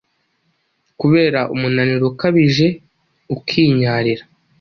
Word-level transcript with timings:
kubera 0.99 1.39
umunaniro 1.53 2.05
ukabije 2.11 2.67
ukinyarira 3.35 4.23